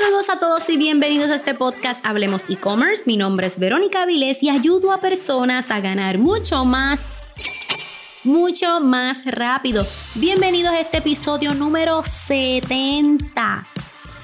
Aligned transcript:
Saludos 0.00 0.28
a 0.28 0.38
todos 0.40 0.68
y 0.70 0.76
bienvenidos 0.76 1.30
a 1.30 1.36
este 1.36 1.54
podcast 1.54 2.04
Hablemos 2.04 2.42
e-commerce. 2.48 3.04
Mi 3.06 3.16
nombre 3.16 3.46
es 3.46 3.58
Verónica 3.58 4.04
Vilés 4.06 4.42
y 4.42 4.50
ayudo 4.50 4.92
a 4.92 4.98
personas 4.98 5.70
a 5.70 5.78
ganar 5.80 6.18
mucho 6.18 6.64
más, 6.64 7.00
mucho 8.24 8.80
más 8.80 9.24
rápido. 9.24 9.86
Bienvenidos 10.16 10.72
a 10.72 10.80
este 10.80 10.96
episodio 10.98 11.54
número 11.54 12.02
70. 12.02 13.68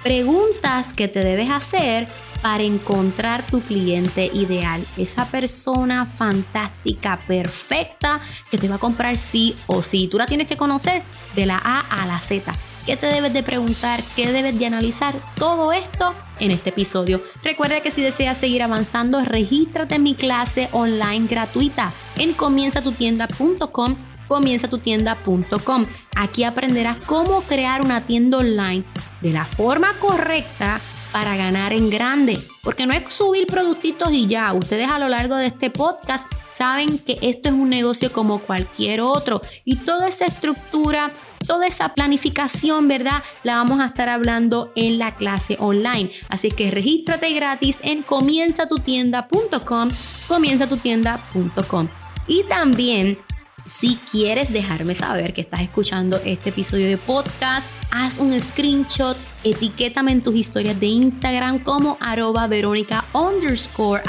Preguntas 0.03 0.93
que 0.93 1.07
te 1.07 1.21
debes 1.21 1.51
hacer 1.51 2.09
para 2.43 2.64
encontrar 2.64 3.46
tu 3.46 3.61
cliente 3.61 4.29
ideal, 4.32 4.84
esa 4.96 5.27
persona 5.27 6.05
fantástica, 6.05 7.23
perfecta, 7.29 8.21
que 8.50 8.59
te 8.59 8.68
va 8.68 8.75
a 8.77 8.79
comprar 8.79 9.16
sí 9.16 9.55
o 9.68 9.84
sí. 9.84 10.09
Tú 10.09 10.18
la 10.18 10.27
tienes 10.27 10.48
que 10.48 10.57
conocer 10.57 11.02
de 11.37 11.46
la 11.46 11.61
A 11.62 11.80
a 11.80 12.07
la 12.07 12.18
Z. 12.18 12.52
¿Qué 12.87 12.97
te 12.97 13.07
debes 13.07 13.33
de 13.33 13.43
preguntar? 13.43 14.03
¿Qué 14.17 14.33
debes 14.33 14.59
de 14.59 14.67
analizar? 14.67 15.15
Todo 15.37 15.73
esto 15.73 16.14
en 16.39 16.50
este 16.50 16.71
episodio. 16.71 17.23
Recuerda 17.43 17.81
que 17.81 17.91
si 17.91 18.03
deseas 18.03 18.39
seguir 18.39 18.63
avanzando, 18.63 19.23
regístrate 19.25 19.96
en 19.96 20.03
mi 20.03 20.14
clase 20.14 20.68
online 20.73 21.27
gratuita 21.29 21.93
en 22.17 22.32
comienzatutienda.com 22.32 23.96
comienzatutienda.com. 24.31 25.87
Aquí 26.14 26.45
aprenderás 26.45 26.96
cómo 26.99 27.43
crear 27.43 27.85
una 27.85 28.07
tienda 28.07 28.39
online 28.39 28.85
de 29.21 29.32
la 29.32 29.45
forma 29.45 29.93
correcta 29.99 30.81
para 31.12 31.37
ganar 31.37 31.73
en 31.73 31.90
grande. 31.90 32.39
Porque 32.62 32.87
no 32.87 32.95
es 32.95 33.12
subir 33.12 33.47
productitos 33.47 34.12
y 34.12 34.28
ya. 34.28 34.53
Ustedes 34.53 34.89
a 34.89 35.01
lo 35.01 35.09
largo 35.09 35.37
de 35.37 35.47
este 35.47 35.69
podcast 35.70 36.31
saben 36.53 36.98
que 36.98 37.19
esto 37.23 37.48
es 37.48 37.55
un 37.55 37.69
negocio 37.70 38.12
como 38.12 38.39
cualquier 38.39 39.01
otro. 39.01 39.42
Y 39.65 39.77
toda 39.77 40.09
esa 40.09 40.27
estructura, 40.27 41.11
toda 41.50 41.67
esa 41.67 41.95
planificación, 41.95 42.86
¿verdad? 42.86 43.25
La 43.42 43.56
vamos 43.56 43.81
a 43.81 43.86
estar 43.86 44.09
hablando 44.09 44.70
en 44.77 45.00
la 45.00 45.11
clase 45.11 45.56
online. 45.59 46.12
Así 46.28 46.53
que 46.53 46.70
regístrate 46.70 47.34
gratis 47.34 47.78
en 47.83 48.05
comienzatutienda.com, 48.05 49.89
comienzatutienda.com. 50.28 51.89
Y 52.28 52.45
también 52.45 53.19
si 53.67 53.98
quieres 54.12 54.53
dejarme 54.53 54.95
saber 54.95 55.34
que 55.34 55.41
estás 55.41 55.62
escuchando 55.62 56.21
este 56.25 56.51
episodio 56.51 56.87
de 56.87 56.98
podcast, 56.98 57.69
haz 57.91 58.19
un 58.19 58.41
screenshot, 58.41 59.17
etiquétame 59.43 60.12
en 60.12 60.23
tus 60.23 60.37
historias 60.37 60.78
de 60.78 60.87
Instagram 60.87 61.65
como 61.65 61.98
arroba 62.01 62.47
verónica 62.47 63.05
underscore 63.12 64.05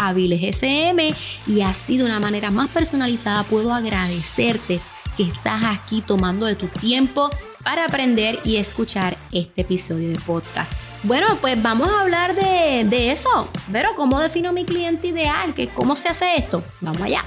y 1.47 1.61
así 1.61 1.97
de 1.97 2.03
una 2.03 2.19
manera 2.19 2.51
más 2.51 2.69
personalizada 2.69 3.41
puedo 3.45 3.73
agradecerte 3.73 4.79
que 5.17 5.23
estás 5.23 5.63
aquí 5.65 6.01
tomando 6.01 6.45
de 6.45 6.55
tu 6.55 6.67
tiempo 6.67 7.29
para 7.63 7.85
aprender 7.85 8.37
y 8.43 8.57
escuchar 8.57 9.17
este 9.31 9.61
episodio 9.61 10.09
de 10.09 10.19
podcast. 10.19 10.71
Bueno, 11.03 11.27
pues 11.41 11.61
vamos 11.61 11.89
a 11.89 12.01
hablar 12.01 12.35
de, 12.35 12.85
de 12.85 13.11
eso. 13.11 13.49
Pero, 13.71 13.95
¿cómo 13.95 14.19
defino 14.19 14.53
mi 14.53 14.65
cliente 14.65 15.07
ideal? 15.07 15.53
¿Cómo 15.73 15.95
se 15.95 16.09
hace 16.09 16.35
esto? 16.37 16.63
Vamos 16.79 17.01
allá. 17.01 17.23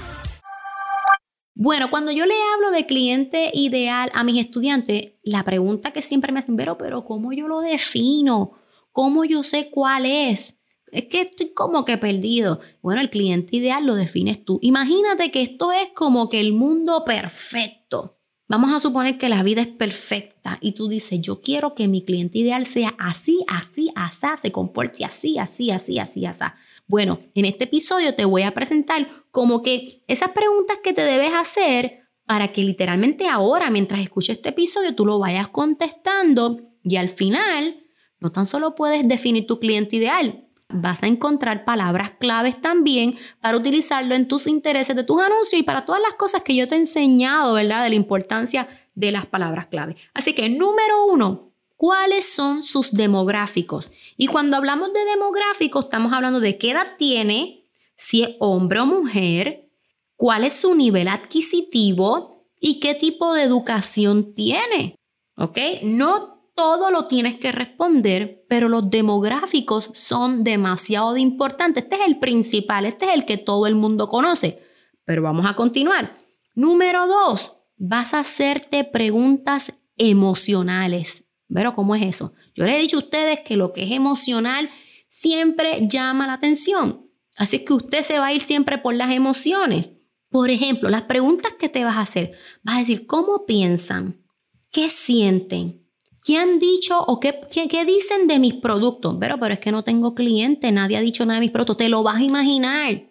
Bueno, 1.53 1.89
cuando 1.89 2.11
yo 2.11 2.25
le 2.25 2.35
hablo 2.53 2.71
de 2.71 2.85
cliente 2.85 3.49
ideal 3.53 4.11
a 4.13 4.25
mis 4.25 4.39
estudiantes, 4.39 5.13
la 5.23 5.43
pregunta 5.43 5.91
que 5.91 6.01
siempre 6.01 6.31
me 6.31 6.39
hacen, 6.39 6.57
pero, 6.57 6.77
pero 6.77 7.05
¿cómo 7.05 7.31
yo 7.31 7.47
lo 7.47 7.61
defino? 7.61 8.51
¿Cómo 8.91 9.23
yo 9.23 9.43
sé 9.43 9.69
cuál 9.69 10.05
es? 10.05 10.54
Es 10.95 11.05
que 11.05 11.21
estoy 11.21 11.49
como 11.53 11.83
que 11.83 11.97
perdido. 11.97 12.61
Bueno, 12.81 13.01
el 13.01 13.09
cliente 13.09 13.57
ideal 13.57 13.85
lo 13.85 13.95
defines 13.95 14.45
tú. 14.45 14.59
Imagínate 14.61 15.29
que 15.29 15.41
esto 15.41 15.73
es 15.73 15.89
como 15.93 16.29
que 16.29 16.39
el 16.39 16.53
mundo 16.53 17.03
perfecto. 17.05 18.17
Vamos 18.47 18.73
a 18.73 18.79
suponer 18.79 19.17
que 19.17 19.27
la 19.27 19.43
vida 19.43 19.61
es 19.61 19.67
perfecta 19.67 20.57
y 20.61 20.71
tú 20.71 20.87
dices, 20.87 21.19
yo 21.19 21.41
quiero 21.41 21.75
que 21.75 21.89
mi 21.89 22.05
cliente 22.05 22.37
ideal 22.37 22.65
sea 22.65 22.95
así, 22.97 23.43
así, 23.47 23.91
así, 23.95 24.27
se 24.41 24.51
comporte 24.53 25.03
así, 25.03 25.37
así, 25.37 25.69
así, 25.69 25.99
así, 25.99 26.25
así. 26.25 26.45
Bueno, 26.87 27.19
en 27.33 27.43
este 27.43 27.65
episodio 27.65 28.15
te 28.15 28.23
voy 28.23 28.43
a 28.43 28.53
presentar 28.53 29.09
como 29.31 29.63
que 29.63 30.03
esas 30.07 30.29
preguntas 30.29 30.77
que 30.81 30.93
te 30.93 31.03
debes 31.03 31.33
hacer 31.33 32.03
para 32.25 32.53
que 32.53 32.63
literalmente 32.63 33.27
ahora, 33.27 33.69
mientras 33.69 33.99
escuches 33.99 34.37
este 34.37 34.49
episodio, 34.49 34.95
tú 34.95 35.05
lo 35.05 35.19
vayas 35.19 35.49
contestando 35.49 36.57
y 36.83 36.95
al 36.95 37.09
final 37.09 37.83
no 38.19 38.31
tan 38.31 38.45
solo 38.45 38.75
puedes 38.75 39.05
definir 39.07 39.45
tu 39.45 39.59
cliente 39.59 39.97
ideal, 39.97 40.44
vas 40.75 41.03
a 41.03 41.07
encontrar 41.07 41.65
palabras 41.65 42.11
claves 42.19 42.61
también 42.61 43.17
para 43.41 43.57
utilizarlo 43.57 44.15
en 44.15 44.27
tus 44.27 44.47
intereses 44.47 44.95
de 44.95 45.03
tus 45.03 45.21
anuncios 45.21 45.59
y 45.59 45.63
para 45.63 45.85
todas 45.85 46.01
las 46.01 46.13
cosas 46.13 46.43
que 46.43 46.55
yo 46.55 46.67
te 46.67 46.75
he 46.75 46.79
enseñado, 46.79 47.53
¿verdad? 47.53 47.83
De 47.83 47.89
la 47.89 47.95
importancia 47.95 48.67
de 48.93 49.11
las 49.11 49.25
palabras 49.25 49.67
clave. 49.67 49.95
Así 50.13 50.33
que 50.33 50.49
número 50.49 51.05
uno, 51.05 51.51
cuáles 51.77 52.33
son 52.33 52.63
sus 52.63 52.91
demográficos. 52.91 53.91
Y 54.17 54.27
cuando 54.27 54.57
hablamos 54.57 54.93
de 54.93 55.03
demográficos, 55.05 55.85
estamos 55.85 56.13
hablando 56.13 56.39
de 56.39 56.57
qué 56.57 56.71
edad 56.71 56.93
tiene, 56.97 57.65
si 57.95 58.23
es 58.23 58.31
hombre 58.39 58.79
o 58.79 58.85
mujer, 58.85 59.69
cuál 60.15 60.43
es 60.43 60.53
su 60.53 60.75
nivel 60.75 61.07
adquisitivo 61.07 62.47
y 62.59 62.79
qué 62.79 62.95
tipo 62.95 63.33
de 63.33 63.43
educación 63.43 64.33
tiene. 64.33 64.95
¿Ok? 65.37 65.57
No 65.83 66.34
todo 66.55 66.89
lo 66.89 67.07
tienes 67.07 67.35
que 67.35 67.51
responder, 67.51 68.45
pero 68.47 68.69
los 68.69 68.89
demográficos 68.89 69.91
son 69.93 70.43
demasiado 70.43 71.17
importantes. 71.17 71.83
Este 71.83 71.97
es 71.97 72.07
el 72.07 72.17
principal, 72.17 72.85
este 72.85 73.05
es 73.05 73.13
el 73.13 73.25
que 73.25 73.37
todo 73.37 73.67
el 73.67 73.75
mundo 73.75 74.07
conoce. 74.07 74.63
Pero 75.03 75.21
vamos 75.21 75.45
a 75.45 75.53
continuar. 75.53 76.17
Número 76.55 77.07
dos, 77.07 77.53
vas 77.77 78.13
a 78.13 78.21
hacerte 78.21 78.85
preguntas 78.85 79.73
emocionales. 79.97 81.25
Pero 81.53 81.75
¿cómo 81.75 81.95
es 81.95 82.03
eso? 82.03 82.33
Yo 82.55 82.65
les 82.65 82.77
he 82.77 82.81
dicho 82.81 82.97
a 82.97 83.01
ustedes 83.01 83.41
que 83.41 83.57
lo 83.57 83.73
que 83.73 83.83
es 83.83 83.91
emocional 83.91 84.69
siempre 85.09 85.87
llama 85.87 86.25
la 86.25 86.33
atención. 86.33 87.09
Así 87.35 87.65
que 87.65 87.73
usted 87.73 88.01
se 88.03 88.17
va 88.17 88.27
a 88.27 88.33
ir 88.33 88.41
siempre 88.41 88.77
por 88.77 88.95
las 88.95 89.11
emociones. 89.11 89.91
Por 90.29 90.49
ejemplo, 90.49 90.89
las 90.89 91.03
preguntas 91.03 91.53
que 91.59 91.69
te 91.69 91.83
vas 91.83 91.97
a 91.97 92.01
hacer, 92.01 92.31
vas 92.63 92.77
a 92.77 92.79
decir, 92.79 93.05
¿cómo 93.05 93.45
piensan? 93.45 94.25
¿Qué 94.71 94.89
sienten? 94.89 95.84
¿Qué 96.25 96.39
han 96.39 96.57
dicho 96.57 96.99
o 96.99 97.19
qué, 97.19 97.39
qué, 97.51 97.85
dicen 97.85 98.25
de 98.27 98.39
mis 98.39 98.55
productos? 98.55 99.15
Pero, 99.19 99.39
pero 99.39 99.53
es 99.53 99.59
que 99.59 99.71
no 99.71 99.83
tengo 99.83 100.15
cliente, 100.15 100.71
nadie 100.71 100.97
ha 100.97 101.01
dicho 101.01 101.23
nada 101.23 101.39
de 101.39 101.45
mis 101.45 101.51
productos. 101.51 101.77
Te 101.77 101.87
lo 101.87 102.01
vas 102.01 102.17
a 102.17 102.23
imaginar. 102.23 103.03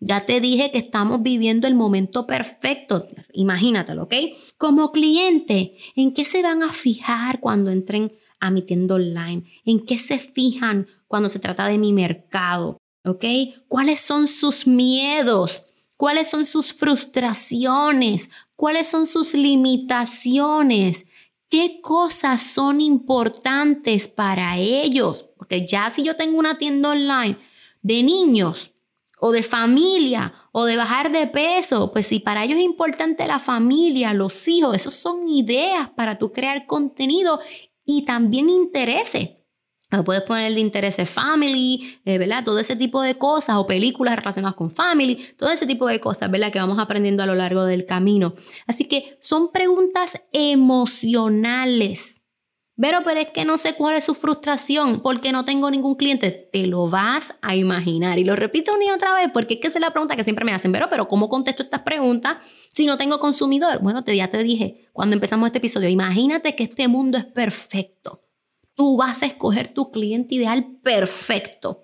Ya 0.00 0.24
te 0.24 0.40
dije 0.40 0.70
que 0.70 0.78
estamos 0.78 1.22
viviendo 1.22 1.66
el 1.66 1.74
momento 1.74 2.26
perfecto. 2.26 3.06
Imagínatelo, 3.34 4.04
¿ok? 4.04 4.14
Como 4.56 4.92
cliente, 4.92 5.76
¿en 5.94 6.14
qué 6.14 6.24
se 6.24 6.42
van 6.42 6.62
a 6.62 6.72
fijar 6.72 7.38
cuando 7.38 7.70
entren 7.70 8.14
a 8.40 8.50
mi 8.50 8.62
tienda 8.62 8.94
online? 8.94 9.44
¿En 9.66 9.84
qué 9.84 9.98
se 9.98 10.18
fijan 10.18 10.86
cuando 11.06 11.28
se 11.28 11.40
trata 11.40 11.68
de 11.68 11.76
mi 11.76 11.92
mercado? 11.92 12.78
¿Ok? 13.04 13.26
¿Cuáles 13.68 14.00
son 14.00 14.26
sus 14.26 14.66
miedos? 14.66 15.66
¿Cuáles 15.98 16.30
son 16.30 16.46
sus 16.46 16.72
frustraciones? 16.72 18.30
¿Cuáles 18.56 18.86
son 18.86 19.06
sus 19.06 19.34
limitaciones? 19.34 21.04
¿Qué 21.54 21.80
cosas 21.80 22.42
son 22.42 22.80
importantes 22.80 24.08
para 24.08 24.58
ellos? 24.58 25.26
Porque 25.36 25.64
ya 25.64 25.88
si 25.88 26.02
yo 26.02 26.16
tengo 26.16 26.36
una 26.36 26.58
tienda 26.58 26.90
online 26.90 27.38
de 27.80 28.02
niños, 28.02 28.72
o 29.20 29.30
de 29.30 29.44
familia 29.44 30.34
o 30.50 30.64
de 30.64 30.76
bajar 30.76 31.12
de 31.12 31.28
peso, 31.28 31.92
pues 31.92 32.08
si 32.08 32.18
para 32.18 32.42
ellos 32.42 32.58
es 32.58 32.64
importante 32.64 33.24
la 33.28 33.38
familia, 33.38 34.12
los 34.12 34.48
hijos, 34.48 34.74
esos 34.74 34.94
son 34.94 35.28
ideas 35.28 35.90
para 35.90 36.18
tú 36.18 36.32
crear 36.32 36.66
contenido 36.66 37.38
y 37.84 38.04
también 38.04 38.50
intereses. 38.50 39.28
Puedes 40.02 40.22
poner 40.22 40.52
de 40.52 40.60
intereses 40.60 41.08
family, 41.08 41.98
eh, 42.04 42.18
¿verdad? 42.18 42.42
Todo 42.42 42.58
ese 42.58 42.74
tipo 42.74 43.02
de 43.02 43.16
cosas 43.16 43.56
o 43.56 43.66
películas 43.66 44.16
relacionadas 44.16 44.56
con 44.56 44.70
family, 44.70 45.34
todo 45.36 45.50
ese 45.50 45.66
tipo 45.66 45.86
de 45.86 46.00
cosas, 46.00 46.30
¿verdad? 46.30 46.50
Que 46.50 46.58
vamos 46.58 46.78
aprendiendo 46.78 47.22
a 47.22 47.26
lo 47.26 47.34
largo 47.34 47.64
del 47.64 47.86
camino. 47.86 48.34
Así 48.66 48.86
que 48.86 49.18
son 49.20 49.52
preguntas 49.52 50.20
emocionales 50.32 52.24
pero, 52.76 53.04
pero 53.04 53.20
es 53.20 53.28
que 53.28 53.44
no 53.44 53.56
sé 53.56 53.74
cuál 53.74 53.96
es 53.96 54.04
su 54.04 54.14
frustración 54.14 55.00
porque 55.00 55.30
no 55.30 55.44
tengo 55.44 55.70
ningún 55.70 55.94
cliente. 55.94 56.48
Te 56.52 56.66
lo 56.66 56.88
vas 56.88 57.34
a 57.40 57.54
imaginar. 57.54 58.18
Y 58.18 58.24
lo 58.24 58.34
repito 58.34 58.74
una 58.74 58.84
y 58.84 58.90
otra 58.90 59.14
vez 59.14 59.30
porque 59.32 59.54
es 59.54 59.60
que 59.60 59.68
esa 59.68 59.78
es 59.78 59.82
la 59.82 59.92
pregunta 59.92 60.16
que 60.16 60.24
siempre 60.24 60.44
me 60.44 60.52
hacen. 60.52 60.72
Pero, 60.72 60.88
pero 60.90 61.06
¿cómo 61.06 61.28
contesto 61.28 61.62
estas 61.62 61.82
preguntas 61.82 62.38
si 62.72 62.86
no 62.86 62.98
tengo 62.98 63.20
consumidor? 63.20 63.78
Bueno, 63.80 64.02
te, 64.02 64.16
ya 64.16 64.28
te 64.28 64.42
dije 64.42 64.88
cuando 64.92 65.14
empezamos 65.14 65.46
este 65.46 65.58
episodio. 65.58 65.88
Imagínate 65.88 66.56
que 66.56 66.64
este 66.64 66.88
mundo 66.88 67.16
es 67.16 67.24
perfecto. 67.24 68.23
Tú 68.74 68.96
vas 68.96 69.22
a 69.22 69.26
escoger 69.26 69.68
tu 69.68 69.90
cliente 69.90 70.34
ideal 70.34 70.78
perfecto. 70.82 71.80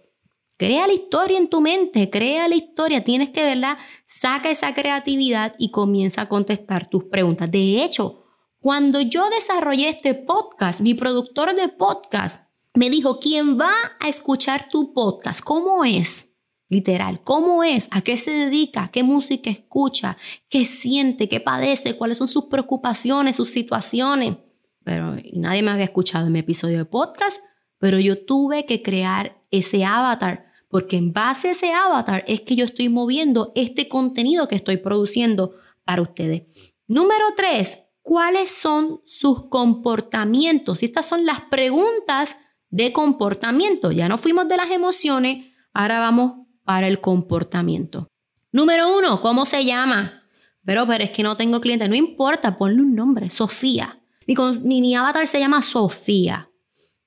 Crea 0.56 0.86
la 0.86 0.92
historia 0.92 1.38
en 1.38 1.48
tu 1.48 1.60
mente, 1.60 2.10
crea 2.10 2.46
la 2.46 2.56
historia. 2.56 3.02
Tienes 3.02 3.30
que, 3.30 3.42
¿verdad? 3.42 3.78
Saca 4.06 4.50
esa 4.50 4.74
creatividad 4.74 5.54
y 5.58 5.70
comienza 5.70 6.22
a 6.22 6.28
contestar 6.28 6.90
tus 6.90 7.04
preguntas. 7.04 7.50
De 7.50 7.82
hecho, 7.82 8.24
cuando 8.58 9.00
yo 9.00 9.30
desarrollé 9.30 9.88
este 9.88 10.14
podcast, 10.14 10.80
mi 10.80 10.92
productor 10.92 11.54
de 11.54 11.68
podcast 11.68 12.44
me 12.74 12.90
dijo, 12.90 13.18
¿quién 13.20 13.58
va 13.58 13.72
a 14.00 14.08
escuchar 14.08 14.68
tu 14.68 14.92
podcast? 14.92 15.40
¿Cómo 15.40 15.84
es? 15.84 16.32
Literal, 16.68 17.22
¿cómo 17.24 17.64
es? 17.64 17.88
¿A 17.90 18.02
qué 18.02 18.18
se 18.18 18.30
dedica? 18.30 18.90
¿Qué 18.92 19.02
música 19.02 19.48
escucha? 19.48 20.18
¿Qué 20.48 20.64
siente? 20.64 21.28
¿Qué 21.28 21.40
padece? 21.40 21.96
¿Cuáles 21.96 22.18
son 22.18 22.28
sus 22.28 22.44
preocupaciones, 22.44 23.36
sus 23.36 23.48
situaciones? 23.48 24.36
Pero 24.84 25.16
nadie 25.32 25.62
me 25.62 25.70
había 25.70 25.84
escuchado 25.84 26.26
en 26.26 26.32
mi 26.32 26.38
episodio 26.40 26.78
de 26.78 26.84
podcast, 26.84 27.40
pero 27.78 27.98
yo 27.98 28.24
tuve 28.24 28.66
que 28.66 28.82
crear 28.82 29.42
ese 29.50 29.84
avatar 29.84 30.50
porque 30.70 30.96
en 30.96 31.12
base 31.12 31.48
a 31.48 31.50
ese 31.50 31.72
avatar 31.72 32.24
es 32.28 32.42
que 32.42 32.54
yo 32.54 32.64
estoy 32.64 32.88
moviendo 32.88 33.52
este 33.56 33.88
contenido 33.88 34.46
que 34.46 34.54
estoy 34.54 34.76
produciendo 34.76 35.56
para 35.84 36.00
ustedes. 36.00 36.42
Número 36.86 37.24
tres, 37.36 37.78
¿cuáles 38.02 38.52
son 38.52 39.00
sus 39.04 39.48
comportamientos? 39.48 40.82
Estas 40.84 41.06
son 41.06 41.26
las 41.26 41.40
preguntas 41.42 42.36
de 42.70 42.92
comportamiento. 42.92 43.90
Ya 43.90 44.08
no 44.08 44.16
fuimos 44.16 44.48
de 44.48 44.56
las 44.56 44.70
emociones, 44.70 45.46
ahora 45.74 45.98
vamos 45.98 46.46
para 46.64 46.86
el 46.86 47.00
comportamiento. 47.00 48.06
Número 48.52 48.96
uno, 48.96 49.20
¿cómo 49.20 49.46
se 49.46 49.64
llama? 49.64 50.22
Pero, 50.64 50.86
pero 50.86 51.02
es 51.02 51.10
que 51.10 51.24
no 51.24 51.36
tengo 51.36 51.60
cliente, 51.60 51.88
no 51.88 51.96
importa, 51.96 52.56
ponle 52.56 52.80
un 52.80 52.94
nombre, 52.94 53.28
Sofía. 53.30 53.99
Mi, 54.26 54.80
mi 54.80 54.94
avatar 54.94 55.26
se 55.26 55.40
llama 55.40 55.62
Sofía. 55.62 56.50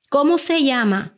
¿Cómo 0.10 0.38
se 0.38 0.64
llama? 0.64 1.18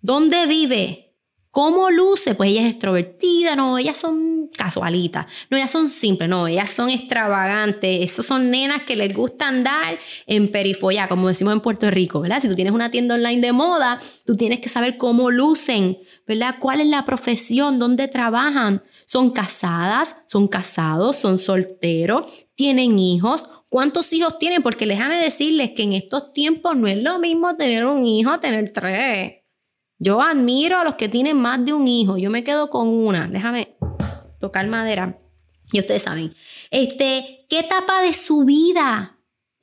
¿Dónde 0.00 0.46
vive? 0.46 1.06
¿Cómo 1.50 1.90
luce? 1.90 2.34
Pues 2.34 2.50
ella 2.50 2.62
es 2.62 2.72
extrovertida, 2.72 3.56
no, 3.56 3.78
ellas 3.78 3.96
son 3.96 4.50
casualitas, 4.54 5.26
no, 5.50 5.56
ellas 5.56 5.70
son 5.70 5.88
simples, 5.88 6.28
no, 6.28 6.46
ellas 6.46 6.70
son 6.70 6.90
extravagantes, 6.90 8.04
esas 8.04 8.26
son 8.26 8.50
nenas 8.50 8.82
que 8.82 8.94
les 8.94 9.14
gusta 9.14 9.48
andar 9.48 9.98
en 10.26 10.52
perifolla, 10.52 11.08
como 11.08 11.28
decimos 11.28 11.54
en 11.54 11.60
Puerto 11.60 11.90
Rico, 11.90 12.20
¿verdad? 12.20 12.42
Si 12.42 12.48
tú 12.48 12.54
tienes 12.54 12.74
una 12.74 12.90
tienda 12.90 13.14
online 13.14 13.40
de 13.40 13.52
moda, 13.52 14.00
tú 14.26 14.36
tienes 14.36 14.60
que 14.60 14.68
saber 14.68 14.98
cómo 14.98 15.30
lucen, 15.30 15.96
¿verdad? 16.26 16.56
¿Cuál 16.60 16.82
es 16.82 16.88
la 16.88 17.06
profesión? 17.06 17.78
¿Dónde 17.78 18.06
trabajan? 18.08 18.82
¿Son 19.06 19.30
casadas? 19.30 20.16
¿Son 20.26 20.48
casados? 20.48 21.16
¿Son 21.16 21.38
solteros? 21.38 22.30
¿Tienen 22.54 22.98
hijos? 22.98 23.48
¿Cuántos 23.68 24.12
hijos 24.12 24.38
tienen? 24.38 24.62
Porque 24.62 24.86
déjame 24.86 25.18
decirles 25.18 25.72
que 25.72 25.82
en 25.82 25.92
estos 25.92 26.32
tiempos 26.32 26.76
no 26.76 26.86
es 26.86 27.02
lo 27.02 27.18
mismo 27.18 27.56
tener 27.56 27.84
un 27.84 28.04
hijo, 28.04 28.38
tener 28.38 28.72
tres. 28.72 29.42
Yo 29.98 30.20
admiro 30.20 30.78
a 30.78 30.84
los 30.84 30.94
que 30.94 31.08
tienen 31.08 31.36
más 31.36 31.64
de 31.64 31.72
un 31.72 31.88
hijo. 31.88 32.16
Yo 32.16 32.30
me 32.30 32.44
quedo 32.44 32.70
con 32.70 32.88
una. 32.88 33.28
Déjame 33.28 33.76
tocar 34.38 34.66
madera. 34.68 35.20
Y 35.72 35.80
ustedes 35.80 36.02
saben, 36.02 36.34
este, 36.70 37.46
¿qué 37.48 37.60
etapa 37.60 38.02
de 38.02 38.14
su 38.14 38.44
vida? 38.44 39.18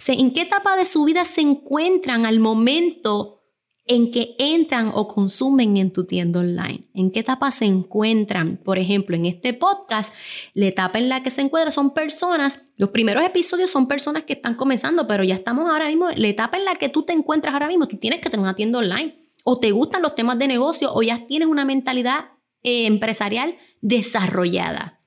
¿En 0.08 0.34
qué 0.34 0.42
etapa 0.42 0.76
de 0.76 0.86
su 0.86 1.06
vida 1.06 1.24
se 1.24 1.42
encuentran 1.42 2.26
al 2.26 2.40
momento 2.40 3.43
en 3.86 4.12
que 4.12 4.36
entran 4.40 4.92
o 4.94 5.08
consumen 5.08 5.78
en 5.78 5.92
tu 5.92 6.06
tienda 6.06 6.40
online? 6.40 6.90
¿En 6.94 7.12
qué 7.12 7.20
etapa 7.20 7.52
se 7.52 7.66
encuentran? 7.66 8.58
Por 8.58 8.78
ejemplo, 8.78 9.16
en 9.16 9.26
este 9.26 9.54
podcast, 9.54 10.14
la 10.54 10.68
etapa 10.68 11.00
en 11.00 11.10
la 11.10 11.24
que 11.24 11.32
se 11.32 11.42
encuentran 11.42 11.72
son 11.72 11.94
personas, 11.94 12.62
los 12.78 12.90
primeros 12.90 13.24
episodios 13.24 13.72
son 13.72 13.88
personas 13.88 14.24
que 14.24 14.34
están 14.34 14.56
comenzando, 14.56 15.08
pero 15.08 15.24
ya 15.24 15.36
estamos 15.36 15.70
ahora 15.70 15.88
mismo, 15.88 16.10
la 16.12 16.28
etapa 16.28 16.58
en 16.58 16.66
la 16.66 16.76
que 16.76 16.90
tú 16.90 17.04
te 17.04 17.14
encuentras 17.14 17.54
ahora 17.54 17.68
mismo, 17.68 17.88
tú 17.88 17.98
tienes 17.98 18.22
que 18.22 18.30
tener 18.30 18.44
una 18.44 18.56
tienda 18.56 18.80
online 18.80 19.30
o 19.44 19.60
te 19.60 19.72
gustan 19.72 20.02
los 20.02 20.16
temas 20.16 20.40
de 20.40 20.48
negocio 20.48 20.94
o 20.94 21.04
ya 21.04 21.28
tienes 21.28 21.48
una 21.48 21.66
mentalidad 21.66 22.32
eh, 22.64 22.86
empresarial 22.86 23.58
desarrollada. 23.82 25.02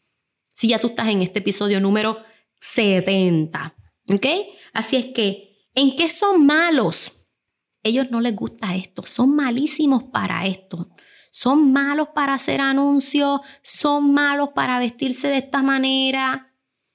Si 0.54 0.68
ya 0.68 0.78
tú 0.78 0.88
estás 0.88 1.08
en 1.08 1.22
este 1.22 1.38
episodio 1.38 1.80
número 1.80 2.18
70, 2.60 3.74
¿ok? 4.12 4.26
Así 4.72 4.96
es 4.96 5.06
que, 5.06 5.68
¿en 5.74 5.96
qué 5.96 6.10
son 6.10 6.44
malos? 6.44 7.25
Ellos 7.86 8.10
no 8.10 8.20
les 8.20 8.34
gusta 8.34 8.74
esto, 8.74 9.02
son 9.06 9.36
malísimos 9.36 10.02
para 10.04 10.46
esto. 10.46 10.88
Son 11.30 11.70
malos 11.72 12.08
para 12.14 12.34
hacer 12.34 12.60
anuncios, 12.60 13.40
son 13.62 14.12
malos 14.12 14.48
para 14.54 14.78
vestirse 14.78 15.28
de 15.28 15.36
esta 15.36 15.62
manera, 15.62 16.54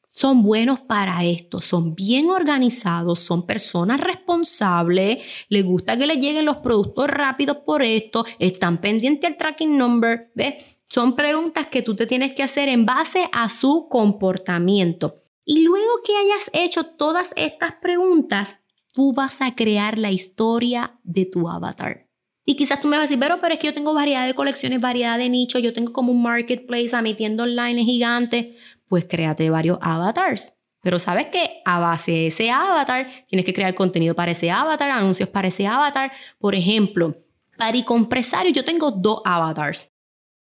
son 0.10 0.44
buenos 0.44 0.82
para 0.82 1.24
esto, 1.24 1.62
son 1.62 1.96
bien 1.96 2.30
organizados, 2.30 3.20
son 3.20 3.46
personas 3.46 4.02
responsables, 4.02 5.20
les 5.48 5.64
gusta 5.64 5.96
que 5.96 6.08
les 6.08 6.20
lleguen 6.20 6.44
los 6.44 6.58
productos 6.58 7.08
rápidos 7.08 7.58
por 7.66 7.82
esto, 7.84 8.26
están 8.38 8.80
pendientes 8.80 9.30
al 9.30 9.38
tracking 9.38 9.78
number, 9.78 10.32
¿ves? 10.36 10.82
Son 10.86 11.16
preguntas 11.16 11.68
que 11.68 11.82
tú 11.82 11.96
te 11.96 12.06
tienes 12.06 12.34
que 12.34 12.44
hacer 12.44 12.68
en 12.68 12.86
base 12.86 13.30
a 13.32 13.48
su 13.48 13.88
comportamiento. 13.90 15.16
Y 15.46 15.62
luego 15.62 16.02
que 16.04 16.18
hayas 16.18 16.50
hecho 16.52 16.84
todas 16.84 17.32
estas 17.38 17.76
preguntas, 17.76 18.61
tú 18.92 19.14
vas 19.14 19.42
a 19.42 19.56
crear 19.56 19.98
la 19.98 20.12
historia 20.12 21.00
de 21.04 21.26
tu 21.26 21.50
avatar. 21.50 22.08
Y 22.46 22.56
quizás 22.56 22.82
tú 22.82 22.88
me 22.88 22.98
vas 22.98 23.06
a 23.06 23.08
decir, 23.08 23.20
pero, 23.20 23.40
pero 23.40 23.54
es 23.54 23.60
que 23.60 23.68
yo 23.68 23.74
tengo 23.74 23.94
variedad 23.94 24.26
de 24.26 24.34
colecciones, 24.34 24.82
variedad 24.82 25.18
de 25.18 25.30
nichos, 25.30 25.62
yo 25.62 25.74
tengo 25.74 25.94
como 25.94 26.12
un 26.12 26.22
marketplace, 26.24 26.96
a 26.96 27.02
mi 27.02 27.14
tienda 27.14 27.44
online 27.44 27.84
gigante 27.84 28.58
pues 28.92 29.06
créate 29.06 29.50
varios 29.50 29.78
avatars. 29.82 30.54
Pero 30.82 31.00
sabes 31.00 31.28
que 31.28 31.62
a 31.64 31.80
base 31.80 32.12
de 32.12 32.28
ese 32.28 32.52
avatar 32.52 33.08
tienes 33.26 33.46
que 33.46 33.54
crear 33.54 33.74
contenido 33.74 34.16
para 34.16 34.34
ese 34.34 34.52
avatar, 34.52 34.92
anuncios 34.92 35.30
para 35.30 35.48
ese 35.48 35.66
avatar. 35.66 36.12
Por 36.40 36.56
ejemplo, 36.56 37.16
para 37.58 37.86
compresario 37.86 38.52
yo 38.52 38.66
tengo 38.66 38.92
dos 38.92 39.22
avatars. 39.24 39.94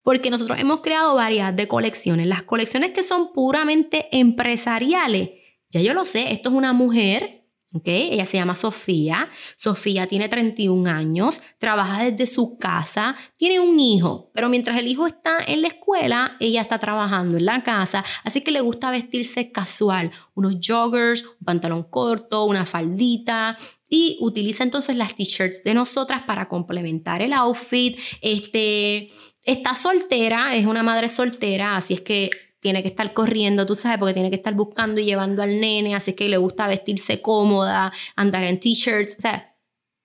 Porque 0.04 0.30
nosotros 0.30 0.60
hemos 0.60 0.82
creado 0.82 1.16
varias 1.16 1.56
de 1.56 1.68
colecciones. 1.68 2.28
Las 2.28 2.44
colecciones 2.44 2.92
que 2.92 3.02
son 3.02 3.34
puramente 3.34 4.16
empresariales, 4.16 5.32
ya 5.72 5.82
yo 5.82 5.96
lo 5.96 6.06
sé, 6.06 6.32
esto 6.32 6.50
es 6.50 6.56
una 6.56 6.72
mujer 6.72 7.45
ella 7.84 8.26
se 8.26 8.38
llama 8.38 8.56
Sofía. 8.56 9.30
Sofía 9.58 10.08
tiene 10.08 10.30
31 10.30 10.90
años, 10.90 11.42
trabaja 11.58 12.04
desde 12.04 12.28
su 12.28 12.58
casa, 12.58 13.16
tiene 13.38 13.60
un 13.60 13.80
hijo, 13.80 14.32
pero 14.34 14.50
mientras 14.50 14.78
el 14.78 14.88
hijo 14.88 15.08
está 15.08 15.44
en 15.46 15.62
la 15.62 15.68
escuela, 15.68 16.38
ella 16.40 16.62
está 16.62 16.80
trabajando 16.80 17.38
en 17.38 17.46
la 17.46 17.64
casa, 17.64 18.04
así 18.24 18.42
que 18.42 18.52
le 18.52 18.62
gusta 18.62 18.92
vestirse 18.92 19.52
casual, 19.52 20.12
unos 20.34 20.58
joggers, 20.66 21.24
un 21.40 21.46
pantalón 21.46 21.84
corto, 21.84 22.46
una 22.46 22.66
faldita 22.66 23.58
y 23.90 24.18
utiliza 24.20 24.64
entonces 24.64 24.96
las 24.96 25.16
t-shirts 25.16 25.64
de 25.64 25.74
nosotras 25.74 26.24
para 26.26 26.48
complementar 26.48 27.22
el 27.22 27.34
outfit. 27.34 27.98
Este, 28.22 29.10
está 29.44 29.76
soltera, 29.76 30.56
es 30.56 30.66
una 30.66 30.84
madre 30.84 31.08
soltera, 31.08 31.78
así 31.78 31.96
es 31.96 32.02
que 32.02 32.30
tiene 32.66 32.82
que 32.82 32.90
estar 32.90 33.14
corriendo, 33.14 33.68
tú 33.68 33.76
sabes, 33.76 34.00
porque 34.00 34.16
tiene 34.16 34.32
que 34.32 34.38
estar 34.38 34.56
buscando 34.56 35.00
y 35.00 35.06
llevando 35.06 35.44
al 35.44 35.62
nene, 35.62 35.94
así 35.94 36.14
que 36.14 36.28
le 36.30 36.38
gusta 36.38 36.68
vestirse 36.68 37.22
cómoda, 37.22 37.94
andar 38.16 38.44
en 38.44 38.60
t-shirts. 38.60 39.18
O 39.20 39.22
sea, 39.22 39.56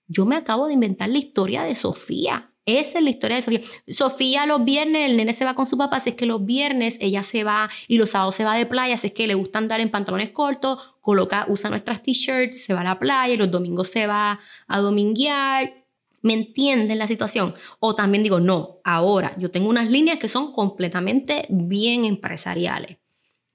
yo 0.05 0.27
me 0.27 0.35
acabo 0.35 0.67
de 0.67 0.73
inventar 0.73 1.09
la 1.09 1.17
historia 1.17 1.63
de 1.63 1.75
Sofía. 1.75 2.53
Esa 2.67 2.99
es 2.99 3.03
la 3.03 3.09
historia 3.09 3.37
de 3.37 3.41
Sofía. 3.41 3.61
Sofía 3.87 4.45
los 4.45 4.63
viernes, 4.63 5.09
el 5.09 5.17
nene 5.17 5.33
se 5.33 5.43
va 5.43 5.55
con 5.55 5.65
su 5.65 5.75
papá, 5.75 5.97
así 5.97 6.11
es 6.11 6.15
que 6.15 6.27
los 6.27 6.45
viernes 6.45 6.97
ella 6.99 7.23
se 7.23 7.43
va 7.43 7.67
y 7.87 7.97
los 7.97 8.11
sábados 8.11 8.35
se 8.35 8.45
va 8.45 8.53
de 8.53 8.67
playa, 8.67 8.93
así 8.93 9.07
es 9.07 9.13
que 9.13 9.25
le 9.25 9.33
gusta 9.33 9.57
andar 9.57 9.79
en 9.79 9.89
pantalones 9.89 10.29
cortos, 10.29 10.93
coloca, 11.01 11.47
usa 11.49 11.71
nuestras 11.71 12.03
t-shirts, 12.03 12.63
se 12.63 12.75
va 12.75 12.81
a 12.81 12.83
la 12.83 12.99
playa 12.99 13.33
y 13.33 13.37
los 13.37 13.49
domingos 13.49 13.87
se 13.87 14.05
va 14.05 14.39
a 14.67 14.79
dominguear 14.79 15.80
¿Me 16.21 16.33
entienden 16.33 16.99
la 16.99 17.07
situación? 17.07 17.55
O 17.79 17.95
también 17.95 18.23
digo, 18.23 18.39
no, 18.39 18.79
ahora 18.83 19.33
yo 19.37 19.49
tengo 19.49 19.69
unas 19.69 19.89
líneas 19.89 20.19
que 20.19 20.27
son 20.27 20.51
completamente 20.51 21.45
bien 21.49 22.05
empresariales. 22.05 22.97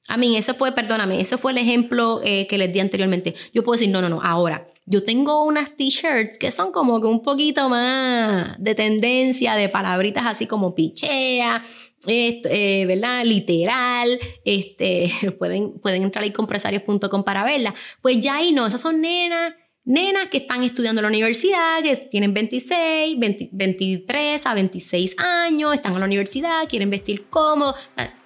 A 0.09 0.17
mí, 0.17 0.37
ese 0.37 0.55
fue, 0.55 0.73
perdóname, 0.73 1.21
ese 1.21 1.37
fue 1.37 1.53
el 1.53 1.59
ejemplo 1.59 2.21
eh, 2.25 2.47
que 2.47 2.59
les 2.59 2.73
di 2.73 2.81
anteriormente. 2.81 3.35
Yo 3.53 3.65
puedo 3.65 3.77
decir, 3.79 3.93
no, 3.93 4.01
no, 4.01 4.09
no, 4.09 4.23
ahora, 4.23 4.69
yo 4.85 5.05
tengo 5.05 5.45
unas 5.45 5.77
t-shirts 5.77 6.39
que 6.39 6.53
son 6.53 6.71
como 6.71 7.01
que 7.01 7.09
un 7.09 7.23
poquito 7.23 7.69
más 7.69 8.55
de 8.59 8.75
tendencia, 8.77 9.57
de 9.57 9.69
palabritas 9.69 10.25
así 10.27 10.47
como 10.47 10.77
pichea, 10.77 11.65
eh, 12.07 12.85
¿verdad? 12.87 13.25
Literal, 13.25 14.19
este, 14.45 15.11
pueden, 15.39 15.81
pueden 15.81 16.05
entrar 16.05 16.23
ahí 16.23 16.31
compresarios.com 16.31 17.25
para 17.25 17.45
verla. 17.45 17.75
Pues 18.01 18.21
ya 18.21 18.37
ahí 18.37 18.53
no, 18.53 18.67
esas 18.67 18.81
son 18.81 19.01
nenas 19.01 19.55
nenas 19.87 20.27
que 20.27 20.39
están 20.39 20.63
estudiando 20.65 21.01
en 21.01 21.05
la 21.05 21.09
universidad, 21.09 21.83
que 21.83 21.97
tienen 21.97 22.35
26, 22.35 23.17
23 23.53 24.45
a 24.45 24.55
26 24.55 25.17
años, 25.19 25.75
están 25.75 25.95
en 25.95 26.01
la 26.01 26.07
universidad, 26.07 26.69
quieren 26.69 26.91
vestir 26.91 27.27
cómodo. 27.31 27.75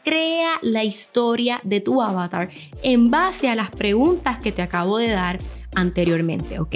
Crea 0.03 0.59
la 0.63 0.83
historia 0.83 1.61
de 1.63 1.81
tu 1.81 2.03
avatar 2.03 2.49
en 2.83 3.11
base 3.11 3.51
a 3.51 3.55
las 3.55 3.71
preguntas 3.71 4.39
que 4.39 4.51
te 4.51 4.63
acabo 4.63 4.97
de 4.97 5.11
dar 5.11 5.39
anteriormente, 5.75 6.59
¿ok? 6.59 6.75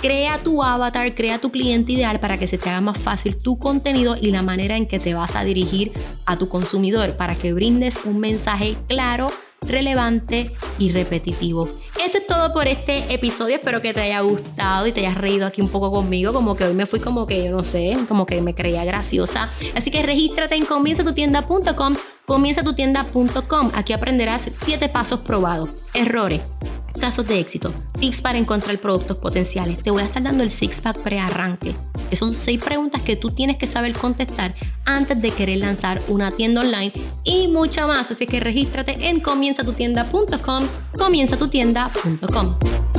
Crea 0.00 0.38
tu 0.42 0.62
avatar, 0.62 1.14
crea 1.14 1.38
tu 1.38 1.50
cliente 1.50 1.92
ideal 1.92 2.18
para 2.18 2.38
que 2.38 2.48
se 2.48 2.56
te 2.56 2.70
haga 2.70 2.80
más 2.80 2.98
fácil 2.98 3.36
tu 3.36 3.58
contenido 3.58 4.16
y 4.20 4.30
la 4.30 4.42
manera 4.42 4.76
en 4.76 4.86
que 4.86 4.98
te 4.98 5.12
vas 5.14 5.36
a 5.36 5.44
dirigir 5.44 5.92
a 6.24 6.38
tu 6.38 6.48
consumidor 6.48 7.16
para 7.16 7.36
que 7.36 7.52
brindes 7.52 8.00
un 8.04 8.18
mensaje 8.18 8.76
claro, 8.88 9.30
relevante 9.60 10.50
y 10.78 10.92
repetitivo. 10.92 11.68
Todo 12.36 12.52
por 12.52 12.68
este 12.68 13.14
episodio. 13.14 13.56
Espero 13.56 13.80
que 13.80 13.94
te 13.94 14.02
haya 14.02 14.20
gustado 14.20 14.86
y 14.86 14.92
te 14.92 15.00
hayas 15.00 15.16
reído 15.16 15.46
aquí 15.46 15.62
un 15.62 15.70
poco 15.70 15.90
conmigo. 15.90 16.34
Como 16.34 16.54
que 16.54 16.64
hoy 16.64 16.74
me 16.74 16.84
fui 16.84 17.00
como 17.00 17.26
que, 17.26 17.42
yo 17.42 17.50
no 17.50 17.62
sé, 17.62 17.96
como 18.08 18.26
que 18.26 18.42
me 18.42 18.54
creía 18.54 18.84
graciosa. 18.84 19.48
Así 19.74 19.90
que 19.90 20.02
regístrate 20.02 20.54
en 20.54 20.66
comienzatutienda.com. 20.66 21.96
Comienzatutienda.com. 22.26 23.70
Aquí 23.74 23.94
aprenderás 23.94 24.50
7 24.54 24.90
pasos 24.90 25.20
probados. 25.20 25.70
Errores 25.94 26.42
casos 27.00 27.26
de 27.26 27.38
éxito, 27.38 27.72
tips 28.00 28.20
para 28.22 28.38
encontrar 28.38 28.78
productos 28.78 29.18
potenciales. 29.18 29.82
Te 29.82 29.90
voy 29.90 30.02
a 30.02 30.06
estar 30.06 30.22
dando 30.22 30.42
el 30.42 30.50
six 30.50 30.80
pack 30.80 30.98
pre-arranque, 31.00 31.74
que 32.08 32.16
son 32.16 32.34
seis 32.34 32.62
preguntas 32.62 33.02
que 33.02 33.16
tú 33.16 33.30
tienes 33.30 33.56
que 33.56 33.66
saber 33.66 33.92
contestar 33.92 34.52
antes 34.84 35.20
de 35.20 35.30
querer 35.30 35.58
lanzar 35.58 36.00
una 36.08 36.30
tienda 36.30 36.60
online 36.60 36.92
y 37.24 37.48
mucha 37.48 37.86
más. 37.86 38.10
Así 38.10 38.26
que 38.26 38.40
regístrate 38.40 39.08
en 39.08 39.20
comienzatutienda.com, 39.20 40.64
comienzatutienda.com. 40.96 42.95